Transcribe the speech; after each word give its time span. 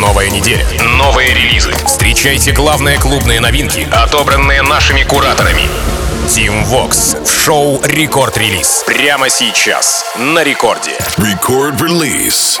Новая 0.00 0.28
неделя, 0.28 0.66
новые 0.98 1.32
релизы. 1.34 1.72
Встречайте 1.86 2.50
главные 2.50 2.98
клубные 2.98 3.38
новинки, 3.38 3.86
отобранные 3.92 4.60
нашими 4.62 5.04
кураторами. 5.04 5.62
Team 6.26 6.64
Vox 6.66 7.24
в 7.24 7.44
шоу 7.44 7.80
Рекорд 7.84 8.36
Релиз. 8.36 8.82
Прямо 8.88 9.30
сейчас 9.30 10.04
на 10.16 10.42
рекорде. 10.42 10.90
Record 11.16 11.78
Release. 11.78 12.58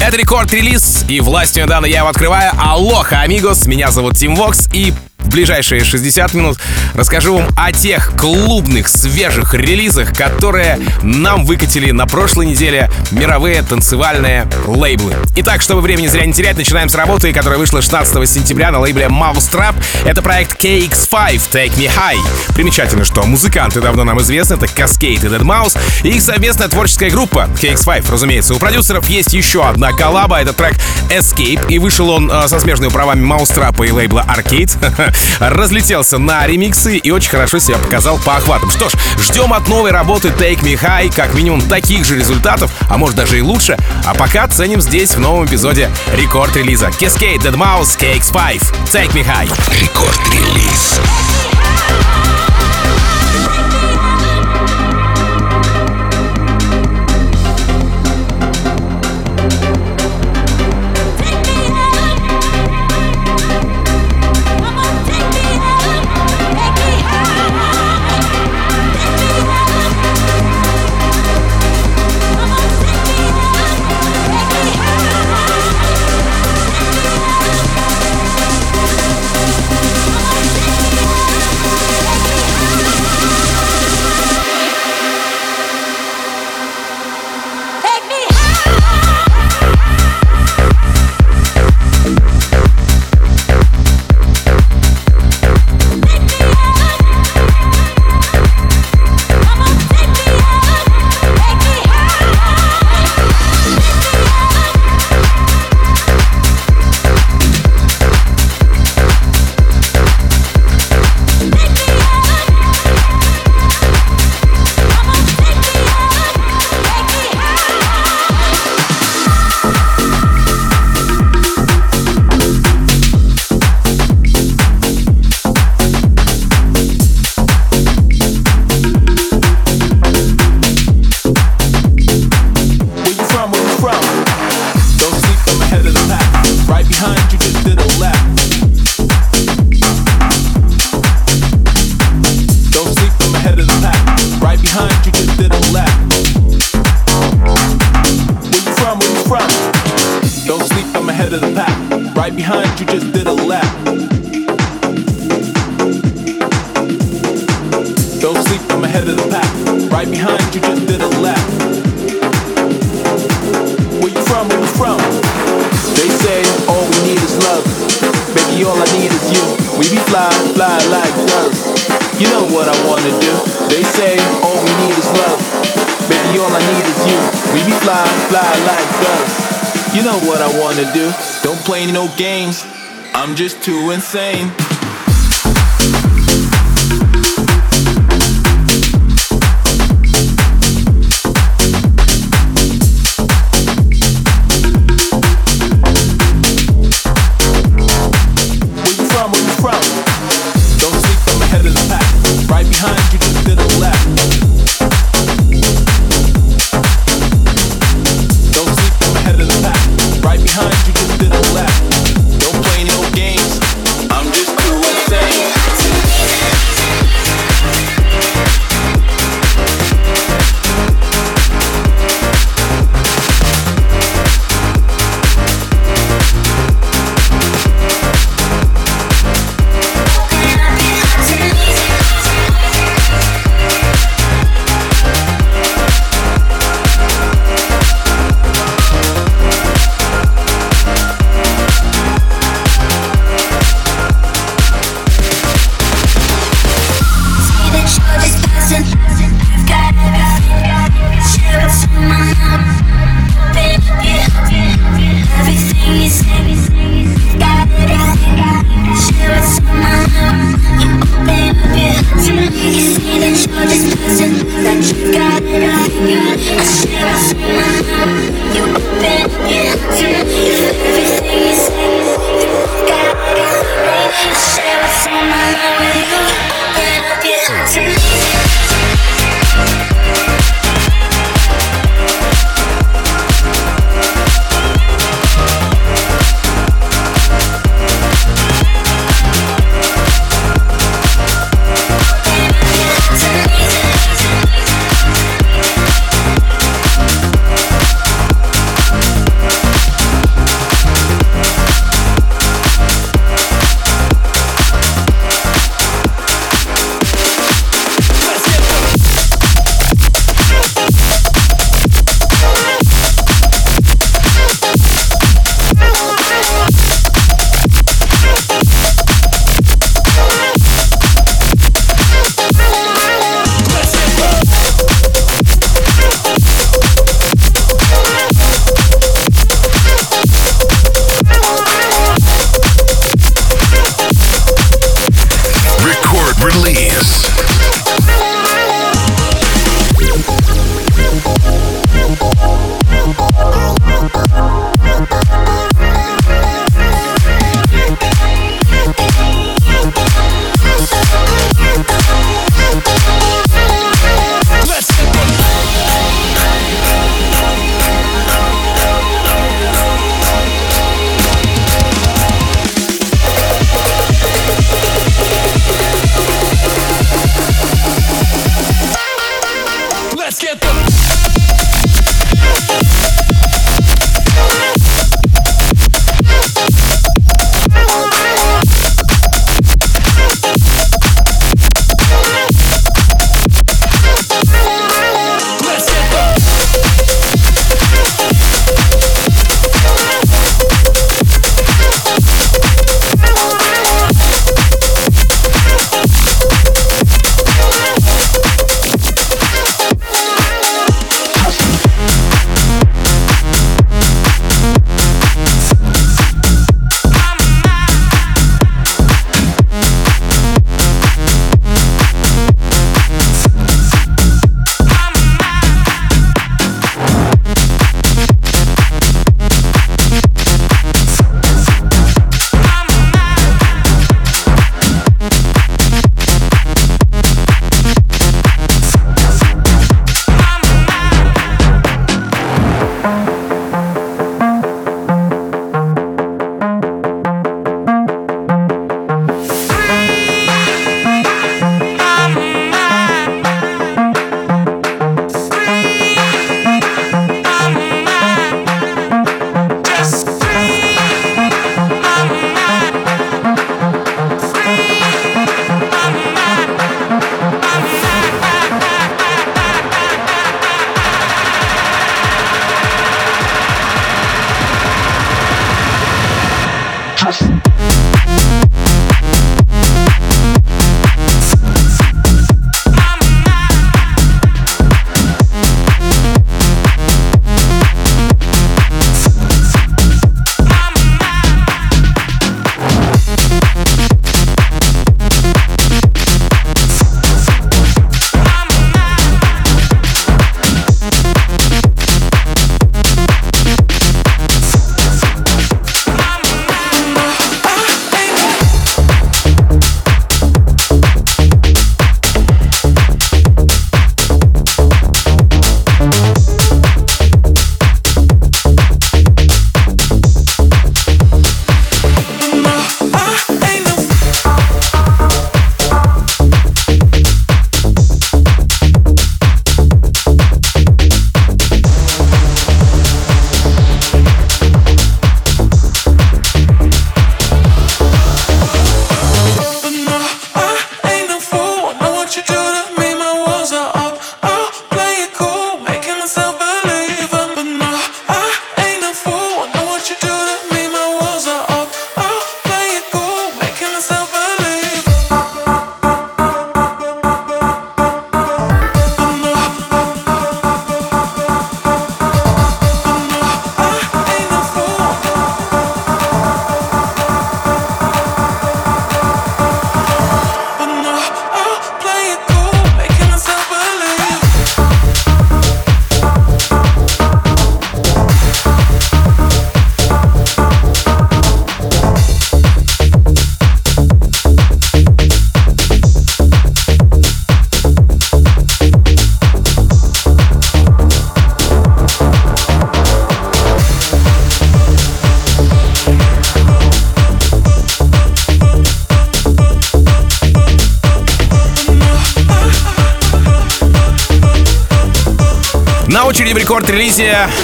Это 0.00 0.16
рекорд-релиз, 0.16 1.04
и 1.08 1.20
властью 1.20 1.62
недавно 1.62 1.86
я 1.86 1.98
его 1.98 2.08
открываю. 2.08 2.50
Алоха, 2.58 3.20
амигос, 3.20 3.66
меня 3.66 3.92
зовут 3.92 4.16
Тим 4.16 4.34
Вокс, 4.34 4.68
и 4.72 4.92
ближайшие 5.32 5.82
60 5.82 6.34
минут 6.34 6.58
расскажу 6.94 7.36
вам 7.36 7.48
о 7.56 7.72
тех 7.72 8.12
клубных 8.16 8.88
свежих 8.88 9.54
релизах, 9.54 10.14
которые 10.14 10.78
нам 11.02 11.46
выкатили 11.46 11.90
на 11.90 12.06
прошлой 12.06 12.46
неделе 12.46 12.90
мировые 13.10 13.62
танцевальные 13.62 14.46
лейблы. 14.66 15.14
Итак, 15.36 15.62
чтобы 15.62 15.80
времени 15.80 16.06
зря 16.06 16.26
не 16.26 16.34
терять, 16.34 16.56
начинаем 16.56 16.88
с 16.88 16.94
работы, 16.94 17.32
которая 17.32 17.58
вышла 17.58 17.80
16 17.80 18.28
сентября 18.28 18.70
на 18.70 18.80
лейбле 18.80 19.06
Mousetrap. 19.06 19.74
Это 20.04 20.20
проект 20.20 20.62
KX5 20.62 21.40
Take 21.50 21.76
Me 21.78 21.90
High. 21.90 22.20
Примечательно, 22.54 23.04
что 23.04 23.22
музыканты 23.22 23.80
давно 23.80 24.04
нам 24.04 24.20
известны, 24.20 24.54
это 24.54 24.66
Cascade 24.66 25.14
и 25.14 25.16
Dead 25.16 25.42
Mouse, 25.42 25.78
и 26.02 26.10
их 26.10 26.22
совместная 26.22 26.68
творческая 26.68 27.10
группа 27.10 27.48
KX5, 27.60 28.10
разумеется. 28.10 28.54
У 28.54 28.58
продюсеров 28.58 29.08
есть 29.08 29.32
еще 29.32 29.66
одна 29.66 29.92
коллаба, 29.92 30.40
это 30.40 30.52
трек 30.52 30.74
Escape, 31.08 31.68
и 31.68 31.78
вышел 31.78 32.10
он 32.10 32.30
э, 32.30 32.48
со 32.48 32.60
смежными 32.60 32.90
правами 32.90 33.24
Mousetrap 33.24 33.86
и 33.86 33.90
лейбла 33.90 34.26
Arcade. 34.28 34.72
разлетелся 35.38 36.18
на 36.18 36.46
ремиксы 36.46 36.96
и 36.96 37.10
очень 37.10 37.30
хорошо 37.30 37.58
себя 37.58 37.78
показал 37.78 38.18
по 38.18 38.36
охватам. 38.36 38.70
Что 38.70 38.88
ж, 38.88 38.92
ждем 39.18 39.52
от 39.52 39.68
новой 39.68 39.90
работы 39.90 40.28
Take 40.28 40.62
Me 40.62 40.80
High 40.80 41.14
как 41.14 41.34
минимум 41.34 41.60
таких 41.62 42.04
же 42.04 42.16
результатов, 42.16 42.70
а 42.88 42.98
может 42.98 43.16
даже 43.16 43.38
и 43.38 43.42
лучше. 43.42 43.76
А 44.04 44.14
пока 44.14 44.46
ценим 44.48 44.80
здесь 44.80 45.14
в 45.14 45.20
новом 45.20 45.46
эпизоде 45.46 45.90
рекорд-релиза. 46.14 46.88
Cascade, 46.88 47.38
Dead 47.38 47.54
Mouse, 47.54 47.98
KX5, 47.98 48.60
Take 48.92 49.12
Me 49.12 49.24
High. 49.24 49.50
Рекорд-релиз. 49.80 50.82
insane. 50.82 52.51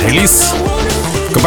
Релиз 0.06 0.54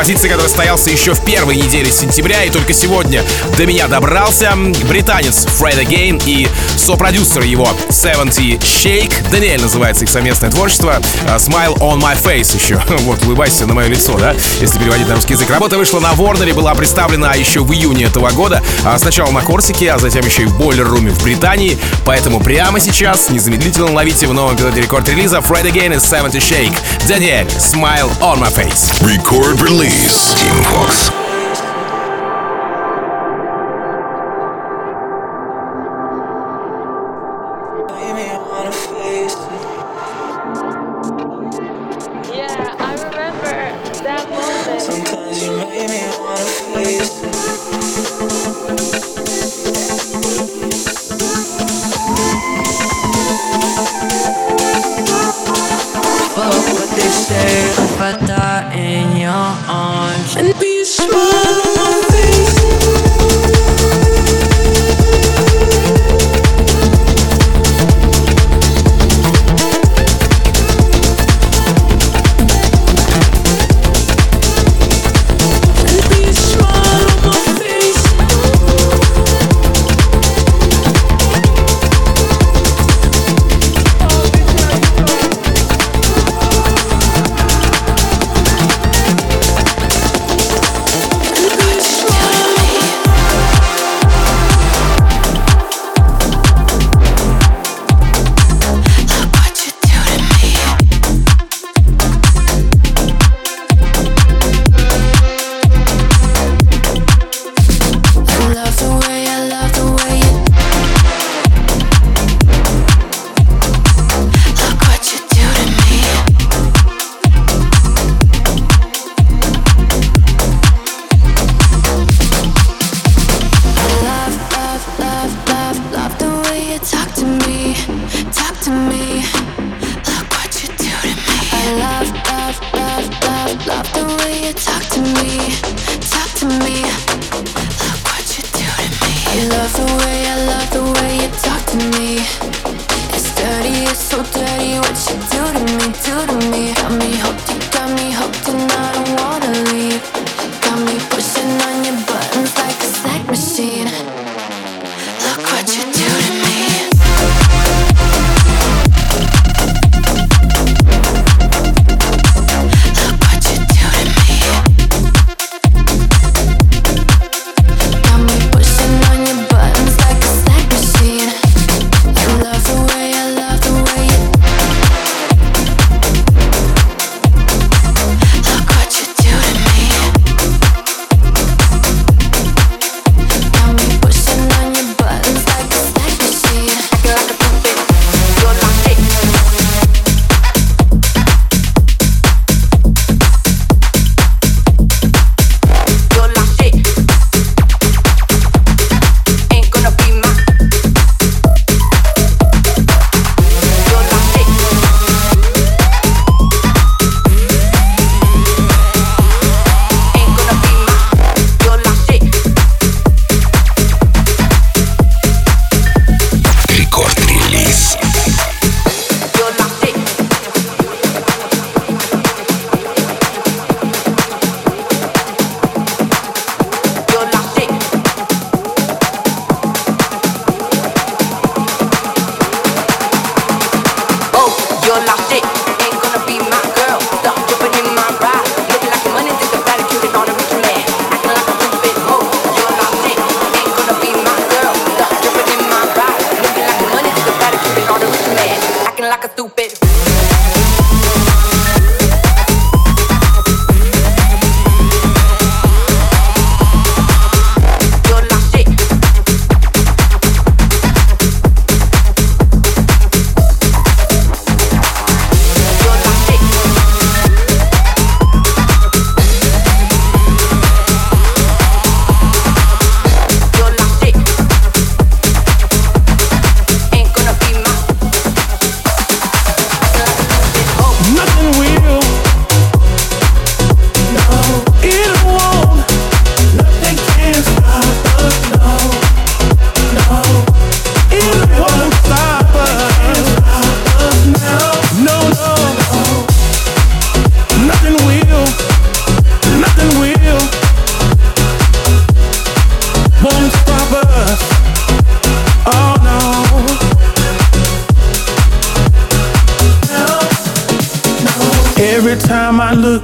Композиция, 0.01 0.29
которая 0.29 0.47
состоялся 0.47 0.89
еще 0.89 1.13
в 1.13 1.23
первой 1.23 1.55
неделе 1.55 1.91
сентября 1.91 2.43
и 2.43 2.49
только 2.49 2.73
сегодня 2.73 3.23
до 3.55 3.67
меня 3.67 3.87
добрался 3.87 4.51
британец 4.89 5.45
Фред 5.45 5.77
Again 5.77 6.23
и 6.25 6.47
сопродюсер 6.75 7.43
его 7.43 7.69
70 7.87 8.59
Shake. 8.63 9.13
Даниэль 9.29 9.61
называется 9.61 10.05
их 10.05 10.09
совместное 10.09 10.49
творчество. 10.49 10.99
А, 11.29 11.35
Smile 11.35 11.77
on 11.81 12.01
my 12.01 12.19
face 12.19 12.55
еще. 12.55 12.81
Вот, 13.01 13.23
улыбайся 13.25 13.67
на 13.67 13.75
мое 13.75 13.89
лицо, 13.89 14.17
да? 14.17 14.33
Если 14.59 14.79
переводить 14.79 15.07
на 15.07 15.13
русский 15.13 15.33
язык. 15.33 15.47
Работа 15.51 15.77
вышла 15.77 15.99
на 15.99 16.13
Ворнере, 16.13 16.53
была 16.53 16.73
представлена 16.73 17.35
еще 17.35 17.59
в 17.59 17.71
июне 17.71 18.05
этого 18.05 18.31
года. 18.31 18.63
А 18.83 18.97
сначала 18.97 19.29
на 19.29 19.41
Корсике, 19.41 19.91
а 19.91 19.99
затем 19.99 20.25
еще 20.25 20.43
и 20.43 20.45
в 20.45 20.57
Бойлер 20.57 20.87
Руме 20.87 21.11
в 21.11 21.21
Британии. 21.23 21.77
Поэтому 22.05 22.39
прямо 22.39 22.79
сейчас 22.79 23.29
незамедлительно 23.29 23.93
ловите 23.93 24.25
в 24.25 24.33
новом 24.33 24.55
эпизоде 24.55 24.81
рекорд-релиза 24.81 25.37
Fred 25.37 25.71
Again 25.71 25.95
и 25.95 25.99
70 25.99 26.41
Shake. 26.41 26.73
Даниэль, 27.07 27.45
Smile 27.59 28.09
on 28.19 28.39
my 28.39 28.49
face. 28.51 28.99
Record 29.03 29.61
release. 29.61 29.90
Team 29.91 30.63
Fox. 30.63 31.20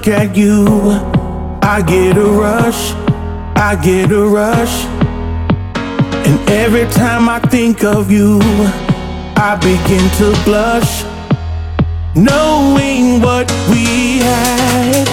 At 0.07 0.35
you, 0.37 0.65
I 1.61 1.83
get 1.85 2.17
a 2.17 2.25
rush, 2.25 2.93
I 3.55 3.77
get 3.81 4.11
a 4.11 4.25
rush. 4.25 4.85
And 6.27 6.49
every 6.49 6.85
time 6.91 7.27
I 7.27 7.39
think 7.39 7.83
of 7.83 8.09
you, 8.11 8.39
I 9.35 9.57
begin 9.61 10.09
to 10.19 10.43
blush. 10.45 11.03
Knowing 12.15 13.21
what 13.21 13.51
we 13.69 14.19
had, 14.19 15.05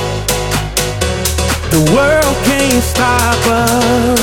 the 1.71 1.83
world 1.95 2.37
can't 2.45 2.83
stop 2.83 3.47
us, 3.47 4.21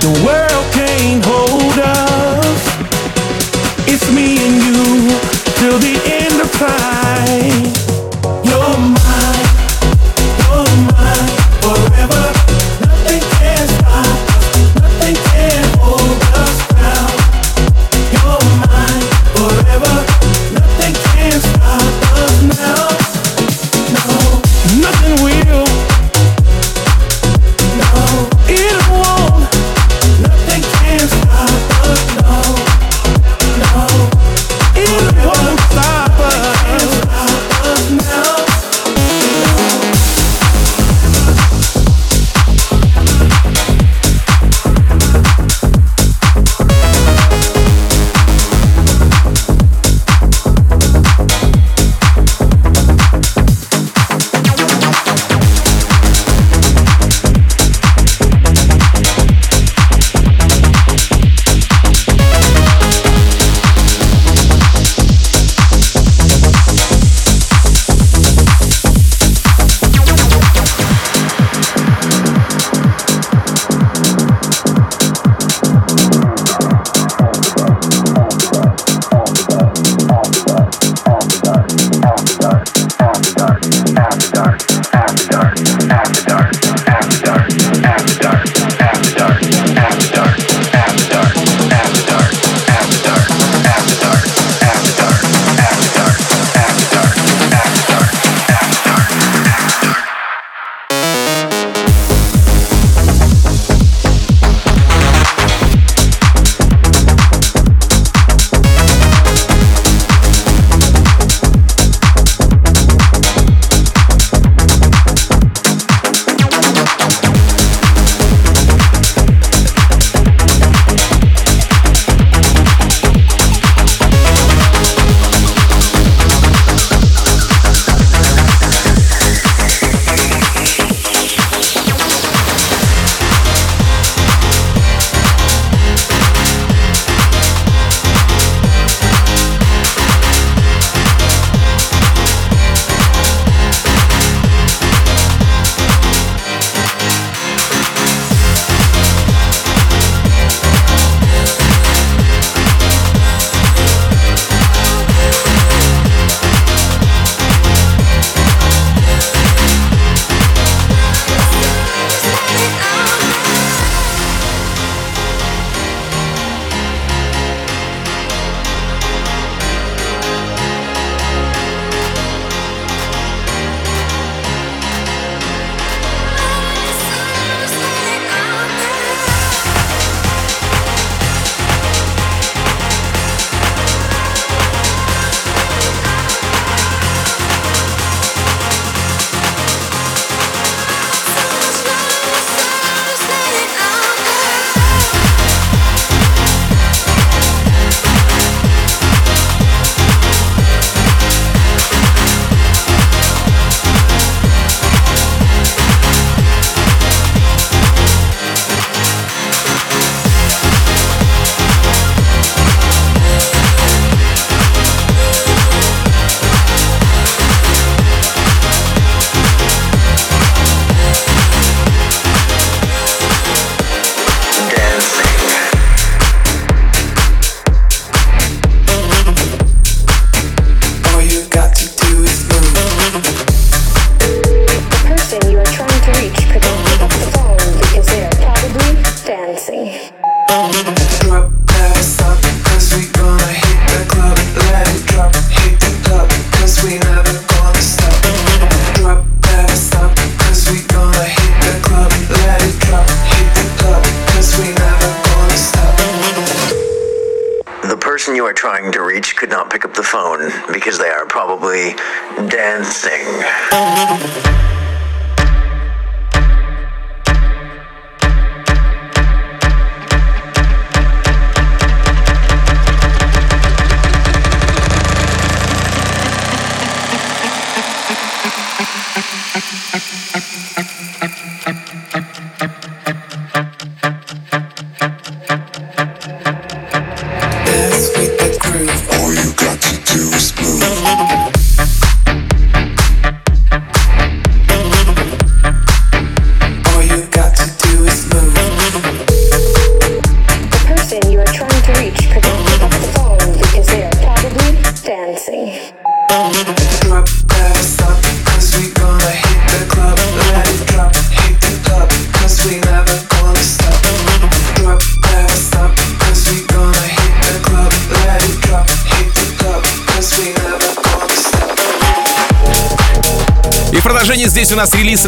the 0.00 0.12
world 0.24 0.66
can't 0.72 1.24
hold 1.24 1.43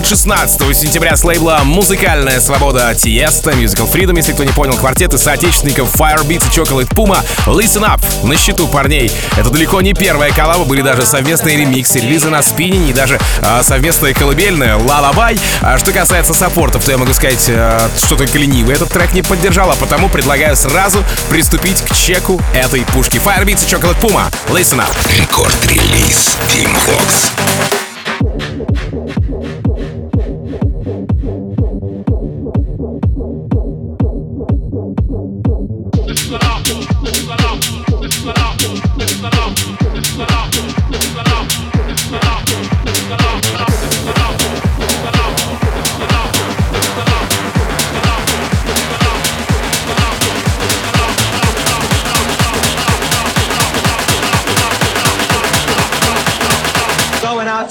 16 0.08 0.76
сентября 0.76 1.16
с 1.16 1.24
лейбла 1.24 1.62
«Музыкальная 1.64 2.38
свобода» 2.38 2.94
Tiësto, 2.94 3.50
Musical 3.50 3.90
Freedom, 3.90 4.16
если 4.16 4.34
кто 4.34 4.44
не 4.44 4.52
понял, 4.52 4.74
квартет 4.74 5.12
из 5.14 5.22
соотечественников 5.22 5.96
Firebeatz 5.96 6.44
и 6.46 6.60
Chocolate 6.60 6.88
Puma. 6.90 7.24
Listen 7.46 7.82
Up, 7.82 8.00
на 8.24 8.36
счету 8.36 8.68
парней. 8.68 9.10
Это 9.36 9.50
далеко 9.50 9.80
не 9.80 9.94
первая 9.94 10.30
коллаба, 10.30 10.64
были 10.64 10.80
даже 10.80 11.04
совместные 11.04 11.56
ремиксы, 11.56 11.98
релизы 11.98 12.30
на 12.30 12.40
Spinnin'е 12.42 12.90
и 12.90 12.94
даже 12.94 13.18
а, 13.42 13.64
совместная 13.64 14.14
колыбельная 14.14 14.76
«Lullaby». 14.76 15.40
А 15.60 15.76
что 15.76 15.90
касается 15.90 16.34
саппортов, 16.34 16.84
то 16.84 16.92
я 16.92 16.98
могу 16.98 17.12
сказать, 17.12 17.44
а, 17.48 17.90
что 17.96 18.14
только 18.14 18.38
ленивый 18.38 18.76
этот 18.76 18.90
трек 18.90 19.12
не 19.12 19.22
поддержал, 19.22 19.72
а 19.72 19.74
потому 19.74 20.08
предлагаю 20.08 20.54
сразу 20.54 21.02
приступить 21.30 21.82
к 21.82 21.92
чеку 21.96 22.40
этой 22.54 22.82
пушки. 22.82 23.16
Firebeatz 23.16 23.66
и 23.66 23.74
Chocolate 23.74 24.00
Puma. 24.00 24.32
Listen 24.50 24.78
Up. 24.78 24.94
Record 25.18 25.73
Release 25.73 26.36
Tim 26.54 26.72
Vox. 26.86 27.65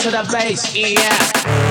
To 0.06 0.12
the 0.12 0.24
base, 0.32 0.76
yeah. 0.76 1.65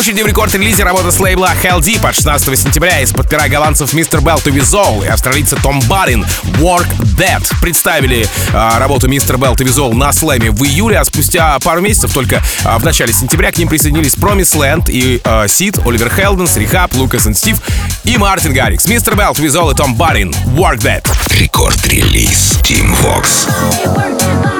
Очереди 0.00 0.22
в 0.22 0.26
рекорд-релизе 0.26 0.82
работа 0.82 1.10
с 1.10 1.20
лейбла 1.20 1.50
Hell 1.62 1.80
Deep 1.80 2.08
от 2.08 2.14
16 2.14 2.58
сентября 2.58 3.00
из-под 3.00 3.28
пера 3.28 3.48
голландцев 3.48 3.92
Mr. 3.92 4.22
Bell 4.22 4.42
to 4.42 4.50
Visual 4.50 5.04
и 5.04 5.08
австралийца 5.08 5.56
Том 5.56 5.78
Барин 5.88 6.24
Work 6.54 6.86
That 7.18 7.42
представили 7.60 8.26
а, 8.54 8.78
работу 8.78 9.08
Mr. 9.08 9.36
Bell 9.36 9.54
to 9.54 9.66
Visual 9.66 9.92
на 9.92 10.10
слэме 10.14 10.52
в 10.52 10.64
июле, 10.64 10.98
а 10.98 11.04
спустя 11.04 11.58
пару 11.58 11.82
месяцев, 11.82 12.14
только 12.14 12.42
а, 12.64 12.78
в 12.78 12.84
начале 12.84 13.12
сентября, 13.12 13.52
к 13.52 13.58
ним 13.58 13.68
присоединились 13.68 14.14
Promise 14.14 14.56
Land 14.56 14.84
и 14.90 15.20
а, 15.22 15.46
Сид, 15.48 15.78
Оливер 15.84 16.08
Хелденс, 16.08 16.56
Рихаб, 16.56 16.94
Лукас 16.94 17.26
и 17.26 17.34
Стив 17.34 17.58
и 18.04 18.16
Мартин 18.16 18.54
Гаррикс. 18.54 18.86
Bell 18.86 19.34
to 19.34 19.44
Visual 19.44 19.70
и 19.70 19.76
Том 19.76 19.94
Барин 19.96 20.30
Work 20.56 20.78
That. 20.78 21.06
Рекорд-релиз 21.38 22.60
Team 22.62 22.96
Vox. 23.02 23.46
Body, 23.84 24.59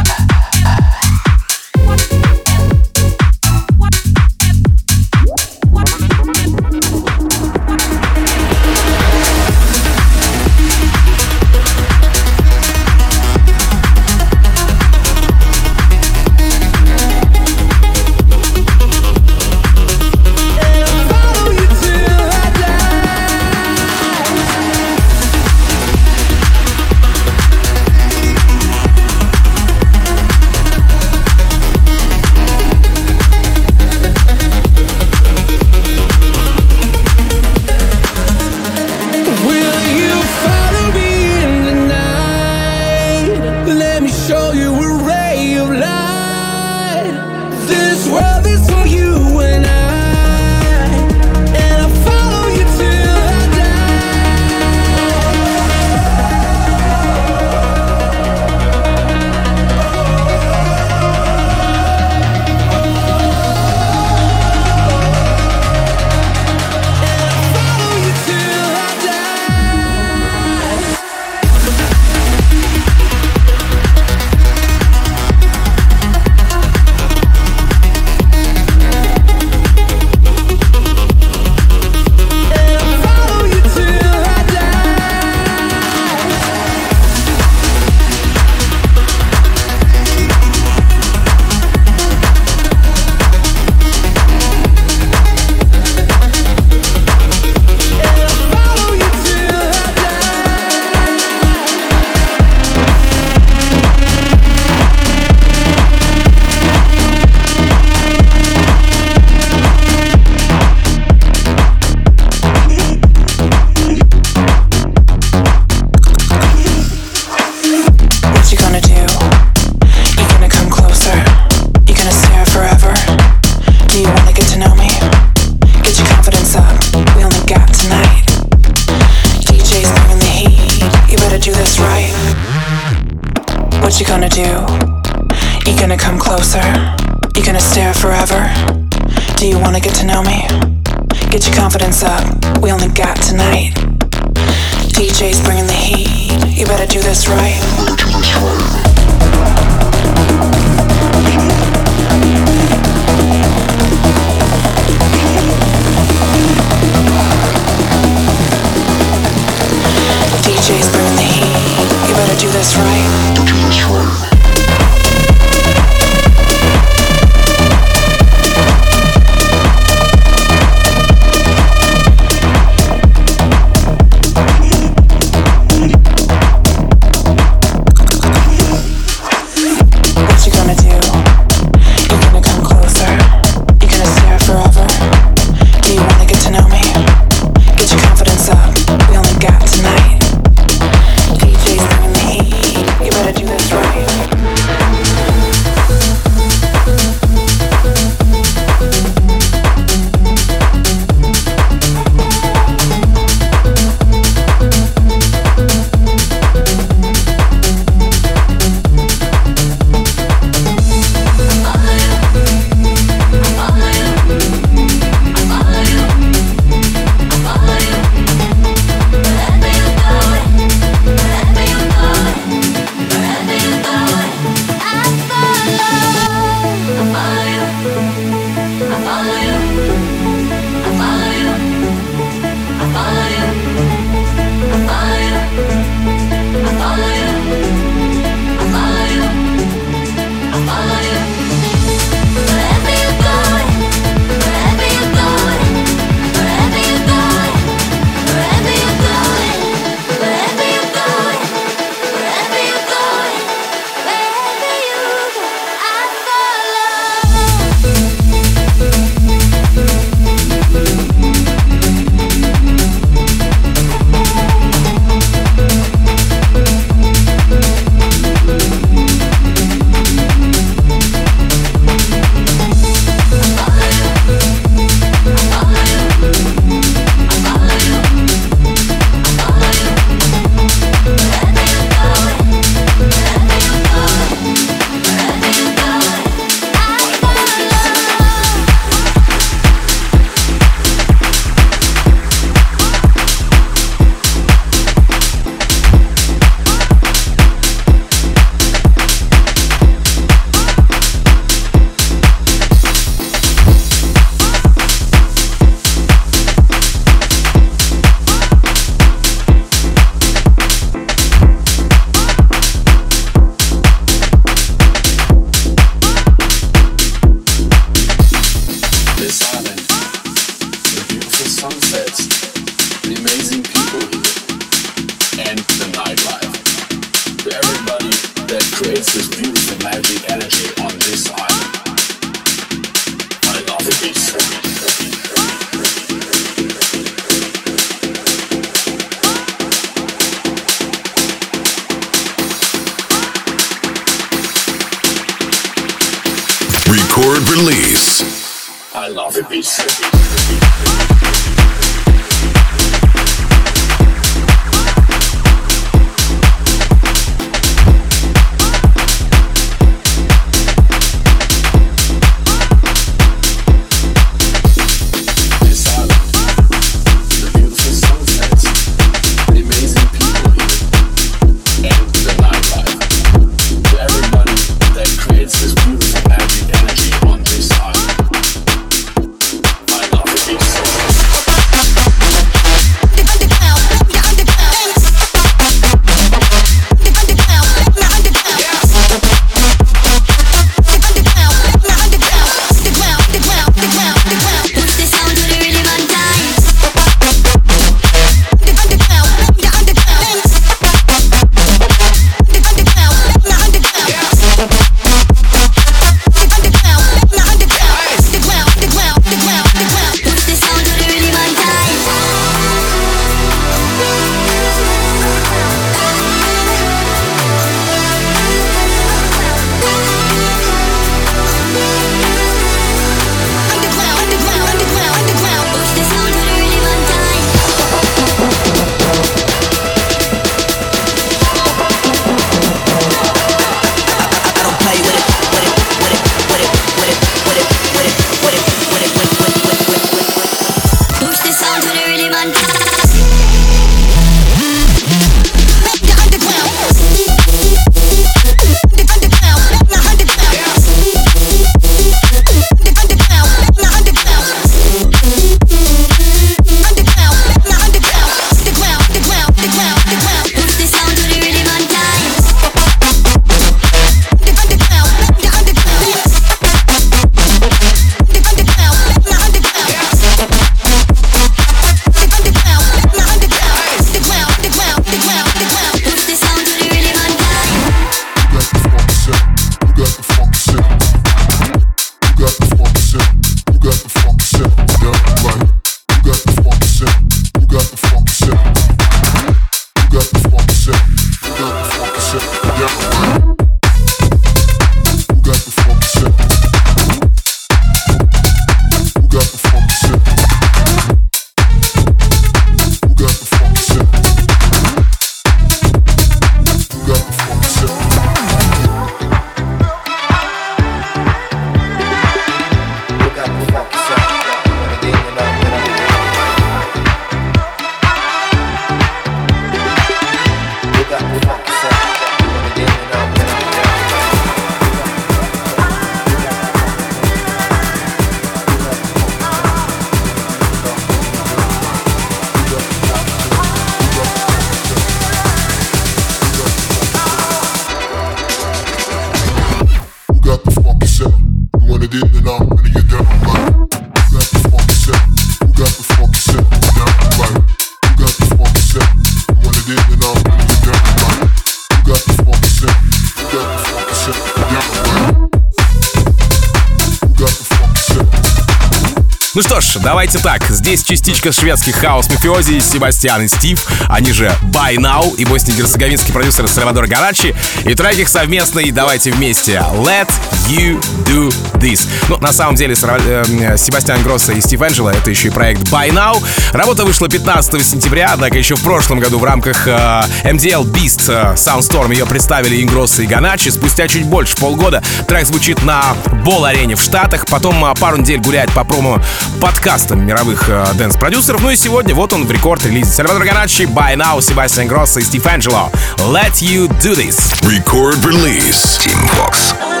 давайте 560.11 560.39
так. 560.39 560.60
Здесь 560.71 561.03
частичка 561.03 561.51
шведских 561.51 561.95
хаос 561.97 562.29
мафиози 562.29 562.79
Себастьян 562.79 563.41
и 563.41 563.49
Стив, 563.49 563.85
они 564.07 564.31
же 564.31 564.49
By 564.63 564.95
Now 564.95 565.35
и 565.35 565.43
боснийско-герцеговинский 565.43 566.31
продюсер 566.31 566.65
Сальвадор 566.69 567.07
Гарачи. 567.07 567.53
И 567.83 567.93
трек 567.93 568.17
их 568.17 568.29
совместный 568.29 568.89
«Давайте 568.91 569.31
вместе» 569.31 569.83
Let 569.93 570.29
You 570.69 571.03
Do 571.25 571.53
This. 571.73 572.07
Ну, 572.29 572.37
на 572.37 572.53
самом 572.53 572.75
деле, 572.75 572.95
Сара- 572.95 573.19
э, 573.19 573.75
Себастьян 573.77 574.23
Гросса 574.23 574.53
и 574.53 574.61
Стив 574.61 574.81
Энджело— 574.81 575.09
это 575.11 575.29
еще 575.29 575.49
и 575.49 575.51
проект 575.51 575.81
By 575.89 576.09
Now. 576.09 576.41
Работа 576.71 577.03
вышла 577.03 577.27
15 577.27 577.83
сентября, 577.83 578.31
однако 578.33 578.57
еще 578.57 578.75
в 578.75 578.81
прошлом 578.81 579.19
году 579.19 579.39
в 579.39 579.43
рамках 579.43 579.85
э, 579.87 580.21
MDL 580.45 580.85
Beast 580.85 581.25
э, 581.27 581.55
Soundstorm 581.55 582.13
ее 582.13 582.25
представили 582.25 582.81
Ингросса 582.81 583.23
и 583.23 583.25
Ганачи. 583.27 583.67
Спустя 583.69 584.07
чуть 584.07 584.25
больше 584.25 584.55
полгода 584.55 585.03
трек 585.27 585.45
звучит 585.47 585.83
на 585.83 586.15
Бол-арене 586.45 586.95
в 586.95 587.01
Штатах, 587.01 587.45
потом 587.47 587.83
э, 587.83 587.93
пару 587.99 588.15
недель 588.17 588.39
гуляет 588.39 588.71
по 588.71 588.85
промо-подкастам 588.85 590.25
мировых 590.25 590.60
э, 590.67 590.93
дэнс-продюсеров. 590.95 591.61
Ну 591.61 591.69
и 591.69 591.75
сегодня 591.75 592.15
вот 592.15 592.33
он 592.33 592.45
в 592.45 592.51
рекорд-релизе. 592.51 593.11
Сальвадор 593.11 593.43
Ганачи, 593.43 593.83
By 593.83 594.15
Now, 594.15 594.41
Себастьян 594.41 594.87
Гросса 594.87 595.19
и 595.19 595.23
Стив 595.23 595.45
Энджело. 595.45 595.89
Let 596.17 596.53
You 596.61 596.87
Do 597.01 597.15
This. 597.15 597.53
Record 597.63 598.23
release. 598.23 598.97
Team 598.99 599.17
Vox. 599.37 600.00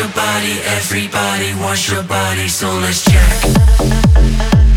your 0.00 0.08
body, 0.14 0.56
everybody 0.64 1.52
wants 1.60 1.90
your 1.90 2.02
body, 2.02 2.48
so 2.48 2.72
let's 2.78 3.04
check. 3.04 4.69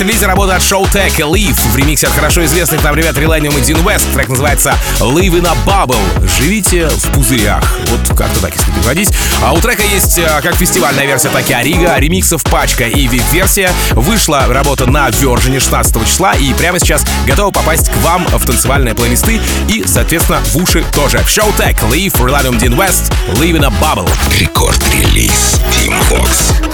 релизе 0.00 0.26
работа 0.26 0.56
от 0.56 0.62
Showtek 0.62 1.16
Live 1.16 1.58
в 1.70 1.76
ремиксе 1.76 2.06
от 2.06 2.12
хорошо 2.12 2.44
известных 2.44 2.82
нам 2.82 2.94
ребят 2.94 3.16
Relanium 3.16 3.56
и 3.56 3.60
Deen 3.60 3.78
West. 3.88 4.06
Трек 4.12 4.28
называется 4.28 4.74
Live 5.00 5.40
in 5.40 5.46
a 5.46 5.54
Bubble. 5.64 6.28
Живите 6.38 6.88
в 6.88 7.12
пузырях. 7.12 7.62
Вот 7.86 8.16
как-то 8.16 8.40
так, 8.40 8.52
если 8.54 8.72
переводить. 8.72 9.10
А 9.42 9.52
у 9.52 9.60
трека 9.60 9.82
есть 9.82 10.18
э, 10.18 10.40
как 10.42 10.56
фестивальная 10.56 11.06
версия, 11.06 11.28
так 11.28 11.48
и 11.48 11.52
орига, 11.52 11.96
ремиксов 11.98 12.42
пачка 12.42 12.88
и 12.88 13.06
VIP-версия. 13.06 13.70
Вышла 13.92 14.44
работа 14.48 14.90
на 14.90 15.08
Virgin 15.08 15.58
16 15.60 16.06
числа 16.06 16.34
и 16.34 16.52
прямо 16.54 16.78
сейчас 16.78 17.04
готова 17.26 17.50
попасть 17.50 17.88
к 17.90 17.96
вам 17.98 18.26
в 18.26 18.44
танцевальные 18.44 18.94
плейлисты 18.94 19.40
и, 19.68 19.84
соответственно, 19.86 20.40
в 20.44 20.56
уши 20.56 20.84
тоже. 20.94 21.22
Showtek 21.26 21.78
Live, 21.90 22.26
Relanium 22.26 22.58
Deen 22.58 22.74
West, 22.74 23.12
Live 23.34 23.56
in 23.56 23.64
a 23.64 23.72
Bubble. 23.80 24.10
Record 24.38 24.94
Release 24.94 25.60
Tim 25.70 25.94
Vox. 26.10 26.65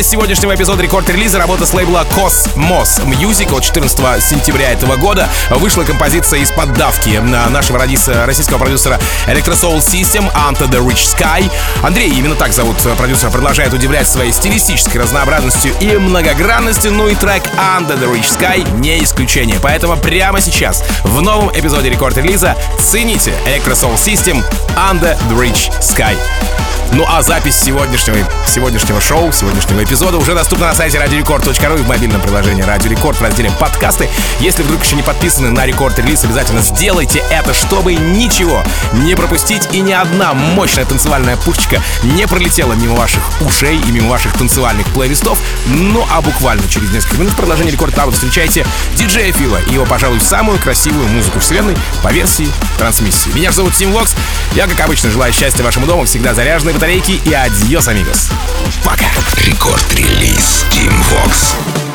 Финале 0.00 0.02
сегодняшнего 0.02 0.54
эпизода 0.54 0.82
рекорд-релиза 0.82 1.38
работа 1.38 1.66
с 1.66 1.74
лейбла 1.74 2.06
Cosmos 2.16 3.04
Music 3.04 3.54
от 3.54 3.62
14 3.62 4.22
сентября 4.22 4.70
этого 4.70 4.96
года 4.96 5.28
вышла 5.50 5.82
композиция 5.84 6.40
из 6.40 6.50
поддавки 6.50 7.18
нашего 7.50 7.78
российского 7.78 8.58
продюсера 8.58 8.98
Electro 9.26 9.52
Soul 9.52 9.78
System 9.78 10.32
Under 10.34 10.68
the 10.70 10.84
Rich 10.84 11.16
Sky. 11.16 11.50
Андрей, 11.82 12.10
именно 12.10 12.34
так 12.34 12.52
зовут 12.52 12.76
продюсера, 12.96 13.30
продолжает 13.30 13.72
удивлять 13.72 14.08
своей 14.08 14.32
стилистической 14.32 15.00
разнообразностью 15.00 15.72
и 15.80 15.96
многогранностью, 15.96 16.92
ну 16.92 17.08
и 17.08 17.14
трек 17.14 17.42
Under 17.56 17.98
the 17.98 18.10
Rich 18.10 18.38
Sky 18.38 18.78
не 18.78 19.02
исключение. 19.02 19.58
Поэтому 19.60 19.96
прямо 19.96 20.40
сейчас 20.40 20.82
в 21.04 21.20
новом 21.20 21.50
эпизоде 21.50 21.90
рекорд-релиза 21.90 22.56
цените 22.78 23.34
Electro 23.46 23.72
Soul 23.72 23.94
System 23.96 24.42
Under 24.76 25.16
the 25.28 25.38
Rich 25.38 25.70
Sky. 25.80 26.16
Ну 26.92 27.04
а 27.06 27.22
запись 27.22 27.54
сегодняшнего, 27.54 28.16
сегодняшнего 28.46 29.00
шоу, 29.00 29.30
сегодняшнего 29.30 29.84
эпизода 29.84 30.18
уже 30.18 30.34
доступна 30.34 30.66
на 30.66 30.74
сайте 30.74 30.98
radiorecord.ru 30.98 31.78
и 31.78 31.82
в 31.82 31.88
мобильном 31.88 32.20
приложении 32.20 32.62
Радио 32.62 32.90
Рекорд 32.90 33.16
в 33.16 33.22
разделе 33.22 33.50
подкасты. 33.60 34.08
Если 34.40 34.64
вдруг 34.64 34.82
еще 34.82 34.96
не 34.96 35.02
подписаны 35.02 35.50
на 35.50 35.66
рекорд 35.66 35.96
релиз, 36.00 36.24
обязательно 36.24 36.60
сделайте 36.60 37.22
это, 37.30 37.54
чтобы 37.54 37.94
ничего 37.94 38.64
не 38.92 39.14
пропустить 39.14 39.68
и 39.72 39.80
ни 39.80 39.92
одна 39.92 40.34
мощная 40.34 40.84
танцевальная 40.84 41.36
пушечка 41.36 41.80
не 42.02 42.26
пролетела 42.26 42.72
мимо 42.72 42.96
ваших 42.96 43.22
ушей 43.42 43.80
и 43.80 43.92
мимо 43.92 44.10
ваших 44.10 44.32
танцевальных 44.36 44.86
плейлистов. 44.88 45.40
Ну 45.68 46.04
а 46.10 46.20
буквально 46.20 46.68
через 46.68 46.90
несколько 46.90 47.18
минут 47.18 47.34
в 47.34 47.36
продолжении 47.36 47.70
Рекорд 47.70 47.94
Клаба 47.94 48.10
встречайте 48.10 48.66
диджея 48.96 49.32
Фила 49.32 49.60
и 49.68 49.74
его, 49.74 49.86
пожалуй, 49.86 50.20
самую 50.20 50.58
красивую 50.58 51.06
музыку 51.08 51.38
вселенной 51.38 51.76
по 52.02 52.12
версии 52.12 52.48
трансмиссии. 52.78 53.30
Меня 53.30 53.52
зовут 53.52 53.74
Тим 53.74 53.92
Вокс. 53.92 54.16
Я, 54.54 54.66
как 54.66 54.80
обычно, 54.80 55.08
желаю 55.10 55.32
счастья 55.32 55.62
вашему 55.62 55.86
дому, 55.86 56.04
всегда 56.04 56.34
заряженной 56.34 56.79
батарейки 56.80 57.20
и 57.26 57.34
adiós, 57.34 57.88
amigos. 57.88 58.30
Пока. 58.82 59.04
Record 59.36 59.95
Release 59.95 60.64
Tim 60.70 60.94
Vox. 61.10 61.54
Bye. 61.76 61.89